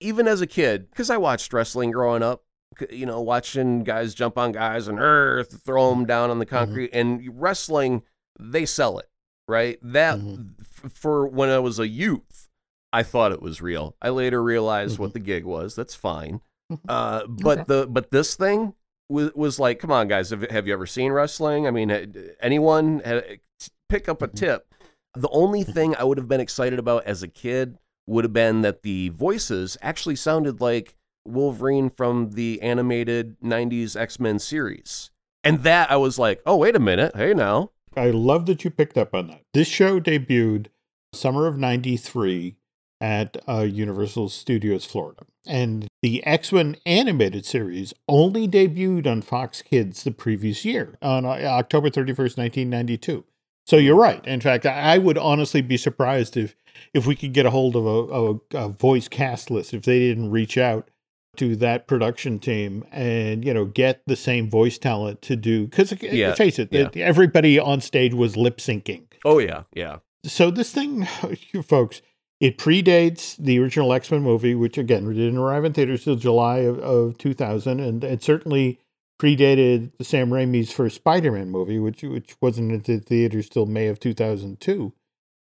[0.00, 2.44] Even as a kid, because I watched wrestling growing up,
[2.90, 6.56] you know, watching guys jump on guys and earth, throw them down on the mm-hmm.
[6.56, 6.98] concrete, mm-hmm.
[6.98, 8.02] and wrestling,
[8.38, 9.08] they sell it,
[9.48, 9.78] right?
[9.82, 10.42] That mm-hmm.
[10.60, 12.48] f- for when I was a youth,
[12.92, 13.96] I thought it was real.
[14.00, 15.02] I later realized mm-hmm.
[15.02, 15.74] what the gig was.
[15.74, 16.40] That's fine.
[16.72, 16.86] Mm-hmm.
[16.88, 17.64] Uh, but okay.
[17.66, 18.74] the but this thing,
[19.08, 21.66] was, was like, come on, guys, have, have you ever seen wrestling?
[21.66, 23.40] I mean, anyone had,
[23.88, 24.36] pick up a mm-hmm.
[24.36, 24.74] tip.
[25.14, 28.62] The only thing I would have been excited about as a kid would have been
[28.62, 30.94] that the voices actually sounded like
[31.26, 35.10] Wolverine from the animated 90s X Men series.
[35.44, 37.14] And that I was like, oh, wait a minute.
[37.14, 37.70] Hey, now.
[37.96, 39.42] I love that you picked up on that.
[39.54, 40.66] This show debuted
[41.12, 42.56] summer of 93
[43.00, 45.24] at uh, Universal Studios Florida.
[45.46, 51.24] And the X Men animated series only debuted on Fox Kids the previous year, on
[51.24, 53.24] uh, October 31st, 1992.
[53.66, 54.26] So you're right.
[54.26, 56.54] In fact, I would honestly be surprised if
[56.94, 59.98] if we could get a hold of a, a, a voice cast list if they
[59.98, 60.90] didn't reach out
[61.36, 65.92] to that production team and you know get the same voice talent to do because
[66.02, 66.88] yeah, face it yeah.
[66.96, 71.06] everybody on stage was lip syncing oh yeah yeah so this thing
[71.52, 72.02] you folks
[72.40, 76.58] it predates the original X Men movie, which again didn't arrive in theaters till July
[76.58, 78.78] of, of 2000, and it certainly
[79.20, 83.88] predated the Sam Raimi's first Spider Man movie, which which wasn't into theaters till May
[83.88, 84.92] of 2002.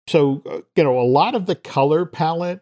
[0.06, 2.60] So uh, you know, a lot of the color palette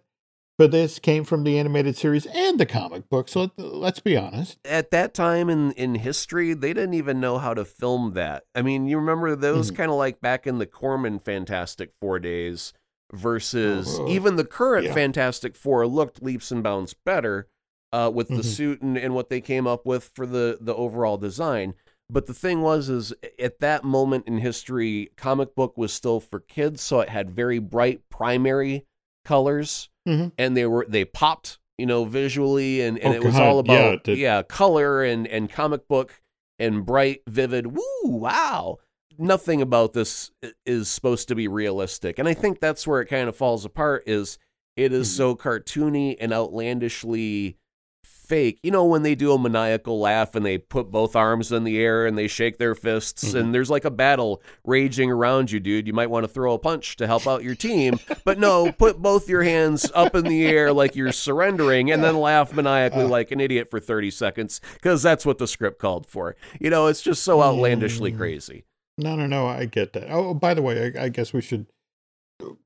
[0.59, 3.29] for this came from the animated series and the comic book.
[3.29, 4.59] So let's be honest.
[4.65, 8.45] At that time in in history, they didn't even know how to film that.
[8.55, 9.77] I mean, you remember those mm-hmm.
[9.77, 12.73] kind of like back in the Corman Fantastic Four days
[13.13, 14.95] versus uh, even the current yeah.
[14.95, 17.49] Fantastic Four looked leaps and bounds better
[17.93, 18.43] uh, with the mm-hmm.
[18.43, 21.75] suit and, and what they came up with for the the overall design.
[22.11, 26.41] But the thing was, is at that moment in history, comic book was still for
[26.41, 28.85] kids, so it had very bright primary
[29.25, 30.29] colors, mm-hmm.
[30.37, 33.43] and they were they popped, you know, visually, and, and oh, it was God.
[33.43, 36.21] all about yeah, yeah, color and and comic book
[36.59, 37.69] and bright, vivid.
[37.69, 38.79] Woo, wow!
[39.19, 40.31] Nothing about this
[40.67, 42.19] is supposed to be realistic.
[42.19, 44.39] And I think that's where it kind of falls apart is
[44.77, 45.17] it is mm-hmm.
[45.17, 47.59] so cartoony and outlandishly
[48.05, 48.59] fake.
[48.63, 51.79] You know when they do a maniacal laugh and they put both arms in the
[51.79, 53.37] air and they shake their fists mm-hmm.
[53.37, 55.87] and there's like a battle raging around you, dude.
[55.87, 59.03] You might want to throw a punch to help out your team, but no, put
[59.03, 63.31] both your hands up in the air like you're surrendering and then laugh maniacally like
[63.33, 66.35] an idiot for 30 seconds because that's what the script called for.
[66.59, 68.17] You know, it's just so outlandishly mm.
[68.17, 68.65] crazy.
[69.03, 69.47] No, no, no.
[69.49, 70.11] I get that.
[70.11, 71.67] Oh, oh, by the way, I, I guess we should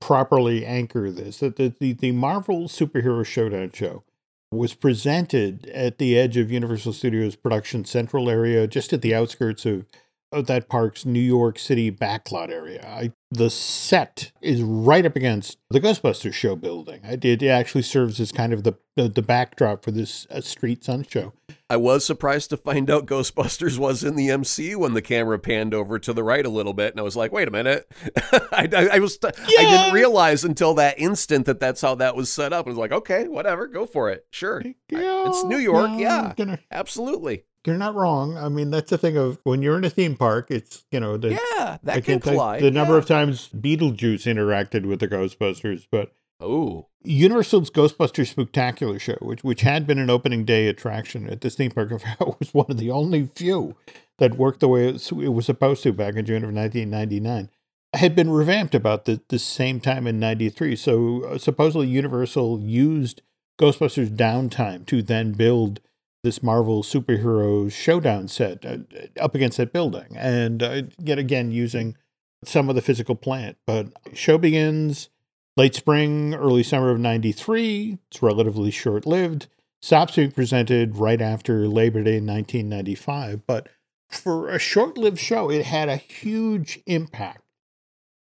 [0.01, 4.05] properly anchor this that the, the, the Marvel Superhero Showdown show
[4.53, 9.67] was presented at the edge of Universal Studios production central area, just at the outskirts
[9.67, 9.87] of,
[10.33, 12.87] of that park's New York City backlot area.
[12.87, 17.01] I, the set is right up against the Ghostbusters show building.
[17.05, 20.85] It, it actually serves as kind of the, the, the backdrop for this uh, Street
[20.85, 21.33] Sun show.
[21.69, 25.75] I was surprised to find out Ghostbusters was in the MC when the camera panned
[25.75, 27.91] over to the right a little bit, and I was like, "Wait a minute!"
[28.33, 29.31] I, I, I, was yeah.
[29.31, 32.67] I didn't realize until that instant that that's how that was set up.
[32.67, 34.27] I was like, "Okay, whatever, go for it.
[34.31, 38.37] Sure, yeah, it's New York, no, yeah, gonna, absolutely." You're not wrong.
[38.37, 41.17] I mean, that's the thing of when you're in a theme park, it's you know
[41.17, 42.63] the yeah that I can collide.
[42.63, 46.87] The number of times Beetlejuice interacted with the Ghostbusters, but Oh.
[47.03, 51.71] Universal's Ghostbusters Spectacular Show, which which had been an opening day attraction at this theme
[51.71, 53.77] park, of how, was one of the only few
[54.19, 57.51] that worked the way it was supposed to back in June of 1999.
[57.95, 60.75] had been revamped about the, the same time in 93.
[60.77, 63.23] So uh, supposedly Universal used
[63.59, 65.81] Ghostbusters downtime to then build
[66.27, 68.79] this Marvel superhero showdown set uh,
[69.21, 70.17] up against that building.
[70.17, 71.97] And uh, yet again, using
[72.45, 73.57] some of the physical plant.
[73.65, 75.09] But show begins
[75.57, 77.99] late spring, early summer of 93.
[78.11, 79.47] It's relatively short lived.
[79.81, 83.47] Stops being presented right after Labor Day in 1995.
[83.47, 83.69] But
[84.09, 87.43] for a short lived show, it had a huge impact,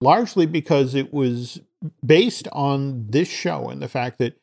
[0.02, 1.62] largely because it was
[2.06, 4.38] based on this show and the fact that,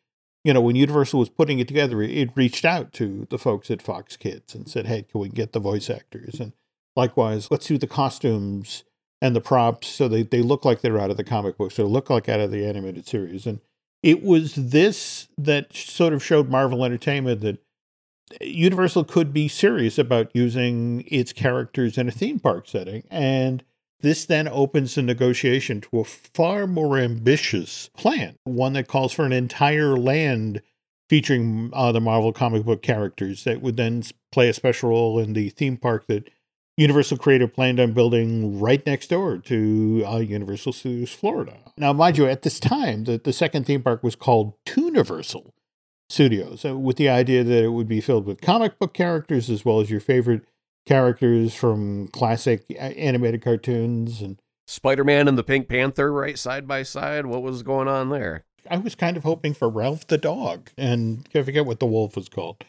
[0.44, 3.82] you know, when Universal was putting it together, it reached out to the folks at
[3.82, 6.40] Fox Kids and said, hey, can we get the voice actors?
[6.40, 6.52] And
[6.96, 8.84] likewise, let's do the costumes
[9.20, 11.84] and the props so they, they look like they're out of the comic books or
[11.84, 13.46] look like out of the animated series.
[13.46, 13.60] And
[14.02, 17.58] it was this that sort of showed Marvel Entertainment that
[18.40, 23.02] Universal could be serious about using its characters in a theme park setting.
[23.10, 23.62] And
[24.00, 29.24] this then opens the negotiation to a far more ambitious plan, one that calls for
[29.24, 30.62] an entire land
[31.08, 35.32] featuring uh, the Marvel comic book characters that would then play a special role in
[35.32, 36.28] the theme park that
[36.76, 41.58] Universal Creative planned on building right next door to uh, Universal Studios Florida.
[41.76, 45.50] Now, mind you, at this time, the, the second theme park was called Tooniversal
[46.08, 49.64] Studios, uh, with the idea that it would be filled with comic book characters as
[49.64, 50.44] well as your favorite
[50.90, 56.82] characters from classic uh, animated cartoons and Spider-Man and the Pink Panther right side by
[56.82, 57.26] side.
[57.26, 58.44] What was going on there?
[58.68, 62.16] I was kind of hoping for Ralph the dog, and I forget what the wolf
[62.16, 62.64] was called.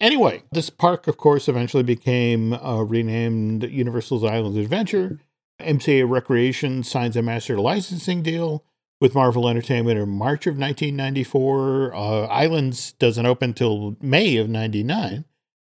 [0.00, 5.18] Anyway, this park, of course, eventually became uh, renamed Universal's Islands Adventure.
[5.60, 8.64] MCA Recreation signs a master licensing deal
[9.00, 11.92] with Marvel Entertainment in March of 1994.
[11.92, 15.24] Uh, Islands doesn't open until May of 99.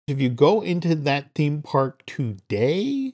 [0.08, 3.14] If you go into that theme park today,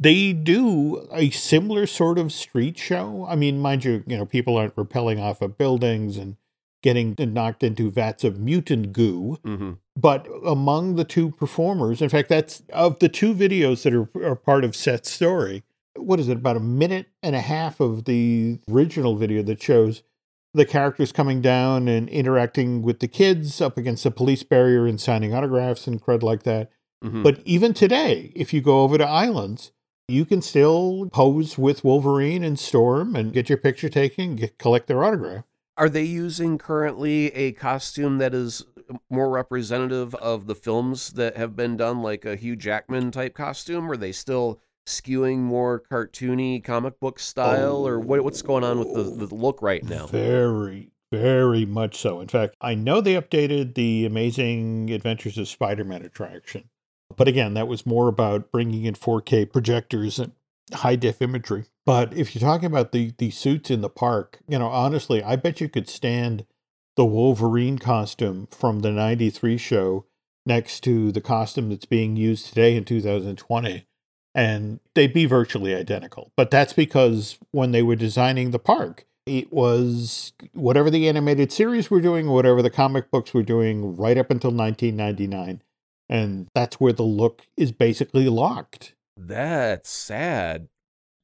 [0.00, 3.26] they do a similar sort of street show.
[3.28, 6.36] I mean, mind you, you know, people aren't rappelling off of buildings and
[6.82, 9.36] getting knocked into vats of mutant goo.
[9.44, 9.72] Mm-hmm.
[9.94, 14.36] But among the two performers, in fact, that's of the two videos that are, are
[14.36, 15.62] part of Seth's story.
[15.94, 16.38] What is it?
[16.38, 20.02] About a minute and a half of the original video that shows
[20.52, 25.00] the characters coming down and interacting with the kids up against the police barrier and
[25.00, 26.70] signing autographs and crud like that.
[27.04, 27.22] Mm-hmm.
[27.22, 29.72] But even today, if you go over to Islands,
[30.08, 34.88] you can still pose with Wolverine and Storm and get your picture taken, get, collect
[34.88, 35.44] their autograph.
[35.76, 38.64] Are they using currently a costume that is
[39.08, 43.88] more representative of the films that have been done, like a Hugh Jackman type costume?
[43.88, 44.60] Or are they still
[44.90, 48.00] skewing more cartoony comic book style, or oh.
[48.00, 50.06] what, what's going on with the, the look right now?
[50.06, 52.20] Very, very much so.
[52.20, 56.68] In fact, I know they updated the Amazing Adventures of Spider Man attraction.
[57.16, 60.32] But again, that was more about bringing in 4K projectors and
[60.72, 61.64] high def imagery.
[61.84, 65.36] But if you're talking about the the suits in the park, you know, honestly, I
[65.36, 66.46] bet you could stand
[66.96, 70.06] the Wolverine costume from the 93 show
[70.46, 73.86] next to the costume that's being used today in 2020
[74.34, 76.32] and they'd be virtually identical.
[76.36, 81.90] But that's because when they were designing the park, it was whatever the animated series
[81.90, 85.62] were doing, whatever the comic books were doing right up until 1999.
[86.08, 88.94] And that's where the look is basically locked.
[89.16, 90.68] That's sad.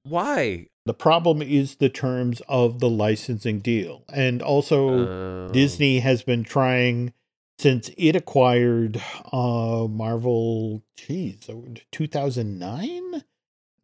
[0.05, 0.69] Why?
[0.85, 4.05] The problem is the terms of the licensing deal.
[4.13, 5.49] And also, Oh.
[5.49, 7.13] Disney has been trying
[7.59, 9.03] since it acquired
[9.33, 11.49] uh Marvel, geez,
[11.93, 13.25] 2009?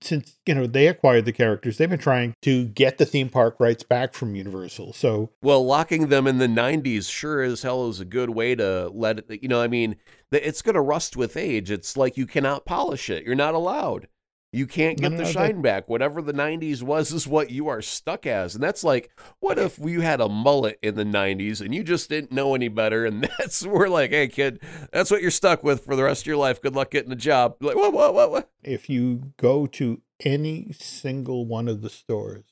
[0.00, 3.60] Since, you know, they acquired the characters, they've been trying to get the theme park
[3.60, 4.94] rights back from Universal.
[4.94, 8.90] So, Well, locking them in the 90s sure as hell is a good way to
[8.92, 9.94] let it, you know, I mean,
[10.32, 11.70] it's going to rust with age.
[11.70, 13.24] It's like you cannot polish it.
[13.24, 14.08] You're not allowed.
[14.55, 15.88] You can't get no, the no, shine back.
[15.88, 18.55] Whatever the 90s was is what you are stuck as.
[18.55, 22.11] And that's like, what if you had a mullet in the 90s and you just
[22.11, 23.07] didn't know any better?
[23.07, 24.61] And that's, we're like, hey, kid,
[24.92, 26.61] that's what you're stuck with for the rest of your life.
[26.61, 27.57] Good luck getting a job.
[27.62, 28.50] Like, what, what, what, what?
[28.62, 32.44] if you go to any single one of the stores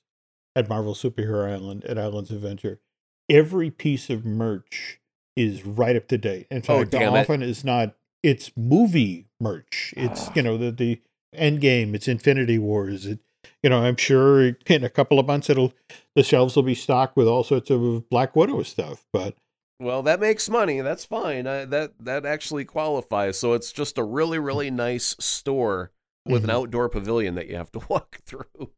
[0.57, 2.81] at Marvel Superhero Island, at Islands Adventure,
[3.29, 5.01] every piece of merch
[5.37, 6.47] is right up to date.
[6.51, 9.93] In Oh, fact, damn often it's not, it's movie merch.
[9.99, 10.33] It's, Ah.
[10.35, 11.01] you know, the, the
[11.37, 13.07] Endgame, it's Infinity Wars.
[13.07, 13.21] It,
[13.63, 15.73] you know, I'm sure in a couple of months it'll,
[16.15, 19.07] the shelves will be stocked with all sorts of Black Widow stuff.
[19.13, 19.35] But
[19.81, 20.81] Well, that makes money.
[20.81, 21.47] That's fine.
[21.47, 23.39] I, that that actually qualifies.
[23.39, 25.93] So it's just a really really nice store
[26.27, 26.55] with an Mhm.
[26.55, 28.73] outdoor pavilion that you have to walk through.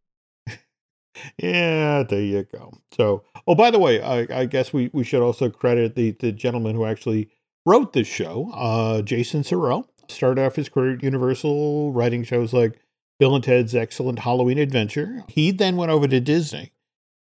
[1.38, 2.72] Yeah, there you go.
[2.92, 6.32] So, oh, by the way, I, I guess we, we should also credit the, the
[6.32, 7.28] gentleman who actually
[7.66, 9.86] wrote this show, uh, Jason Surrell.
[10.08, 12.78] Started off his career at Universal, writing shows like
[13.18, 15.24] Bill and Ted's Excellent Halloween Adventure.
[15.28, 16.72] He then went over to Disney,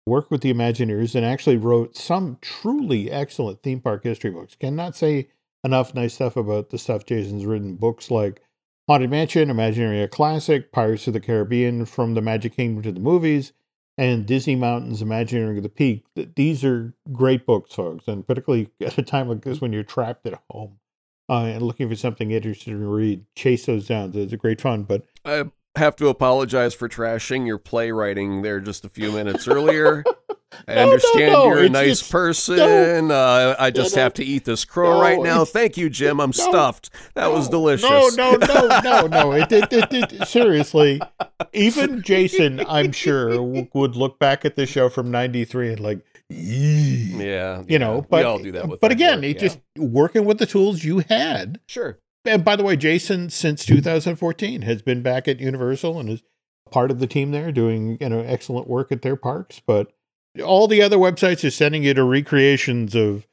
[0.06, 4.56] worked with the Imagineers, and actually wrote some truly excellent theme park history books.
[4.56, 5.30] Cannot say
[5.64, 7.76] enough nice stuff about the stuff Jason's written.
[7.76, 8.42] Books like
[8.88, 13.54] Haunted Mansion, Imagineering Classic, Pirates of the Caribbean, From the Magic Kingdom to the Movies,
[13.98, 16.04] and Disney Mountains, Imagineering the Peak.
[16.36, 20.26] These are great books, folks, and particularly at a time like this when you're trapped
[20.26, 20.80] at home
[21.32, 24.12] uh, and looking for something interesting to read, chase those down.
[24.14, 24.84] It's a great fun.
[24.84, 25.46] But I
[25.78, 30.04] have to apologize for trashing your playwriting there just a few minutes earlier.
[30.68, 33.10] I No, no, understand no, you're a it's- nice it's- person.
[33.10, 35.46] uh, I just no, have to eat this crow no, right now.
[35.46, 36.20] Thank you, Jim.
[36.20, 36.90] I'm stuffed.
[37.16, 37.90] That was delicious.
[37.90, 39.32] No, no, no, no, no.
[39.32, 41.00] It, it, it, it- seriously,
[41.54, 46.00] even Jason, I'm sure, w- would look back at the show from '93 and like.
[46.32, 48.06] Yeah, you know.
[48.10, 48.80] But we all do that.
[48.80, 49.42] But again, work, it yeah.
[49.42, 51.60] just working with the tools you had.
[51.68, 52.00] sure.
[52.24, 56.22] And by the way, Jason, since 2014, has been back at Universal and is
[56.70, 59.62] part of the team there, doing you know excellent work at their parks.
[59.66, 59.92] But
[60.44, 63.28] all the other websites are sending you to recreations of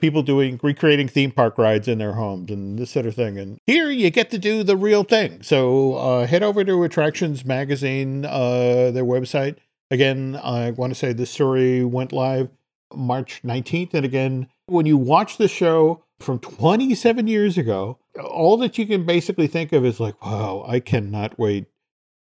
[0.00, 3.38] people doing recreating theme park rides in their homes and this sort of thing.
[3.38, 5.42] And here you get to do the real thing.
[5.42, 9.56] So uh, head over to Attractions Magazine, uh, their website.
[9.90, 12.48] Again, I want to say this story went live
[12.94, 13.94] March 19th.
[13.94, 19.04] And again, when you watch the show from 27 years ago, all that you can
[19.04, 21.66] basically think of is like, wow, I cannot wait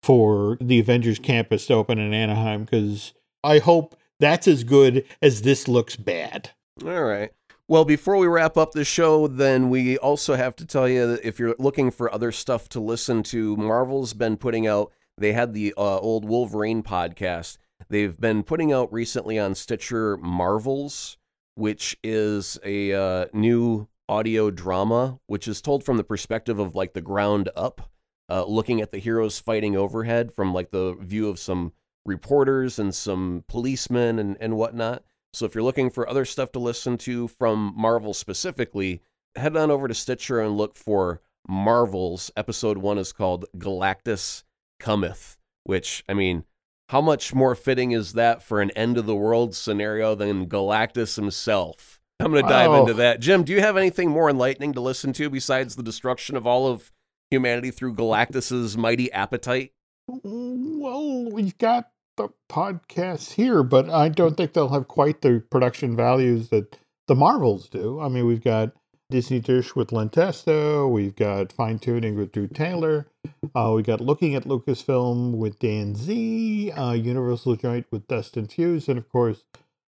[0.02, 5.42] for the Avengers campus to open in Anaheim because I hope that's as good as
[5.42, 6.52] this looks bad.
[6.84, 7.32] All right.
[7.70, 11.26] Well, before we wrap up the show, then we also have to tell you that
[11.26, 15.54] if you're looking for other stuff to listen to, Marvel's been putting out, they had
[15.54, 17.58] the uh, old Wolverine podcast.
[17.90, 21.18] They've been putting out recently on Stitcher Marvels,
[21.56, 26.94] which is a uh, new audio drama, which is told from the perspective of like
[26.94, 27.90] the ground up,
[28.30, 31.74] uh, looking at the heroes fighting overhead from like the view of some
[32.06, 35.04] reporters and some policemen and, and whatnot.
[35.34, 39.02] So if you're looking for other stuff to listen to from Marvel specifically,
[39.36, 42.32] head on over to Stitcher and look for Marvels.
[42.38, 44.44] Episode one is called Galactus
[44.84, 46.44] Cometh, which, I mean,
[46.90, 51.16] how much more fitting is that for an end of the world scenario than Galactus
[51.16, 52.02] himself?
[52.20, 52.82] I'm going to dive Oh.
[52.82, 53.20] into that.
[53.22, 56.68] Jim, do you have anything more enlightening to listen to besides the destruction of all
[56.68, 56.92] of
[57.32, 59.72] humanity through Galactus's mighty appetite?
[60.08, 65.96] Well, we've got the podcasts here, but I don't think they'll have quite the production
[65.96, 66.78] values that
[67.08, 68.00] the Marvels do.
[68.00, 68.74] I mean, we've got
[69.14, 73.06] Disney Dish with Len Testa, we've got Fine Tuning with Drew Taylor,
[73.54, 78.90] uh, we got Looking at Lucasfilm with Dan Z, uh, Universal Joint with Dustin Fuse,
[78.90, 79.44] and of course,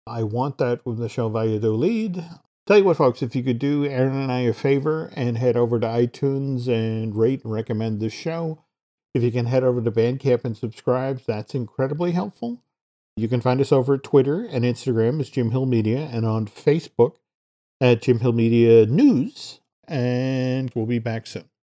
[0.07, 2.25] I Want That with Michelle Valladolid.
[2.67, 5.55] Tell you what, folks, if you could do Aaron and I a favor and head
[5.55, 8.65] over to iTunes and rate and recommend this show.
[9.13, 12.63] If you can head over to Bandcamp and subscribe, that's incredibly helpful.
[13.19, 16.47] You can find us over at Twitter and Instagram as Jim Hill Media and on
[16.47, 17.17] Facebook
[17.81, 19.61] at Jim Hill Media News.
[19.89, 21.50] And we'll be back soon.